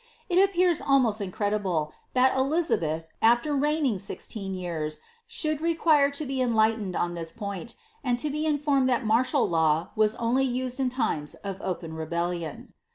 It 0.29 0.39
appears 0.43 0.81
almost 0.81 1.21
incredible 1.21 1.93
that 2.15 2.35
Elizabeth, 2.35 3.03
after 3.21 3.55
reigning 3.55 3.99
sixteen 3.99 4.55
years, 4.55 4.99
should 5.27 5.61
re 5.61 5.75
quite 5.75 6.19
lo 6.19 6.25
be 6.25 6.41
enlightened 6.41 6.95
on 6.95 7.13
this 7.13 7.31
point; 7.31 7.75
and 8.03 8.17
to 8.17 8.31
be 8.31 8.47
informed 8.47 8.89
[hat 8.89 9.05
martial 9.05 9.47
law 9.47 9.89
was 9.95 10.15
only 10.15 10.43
used 10.43 10.79
in 10.79 10.89
limes 10.97 11.35
of 11.35 11.61
open 11.61 11.93
rebellion.' 11.93 12.73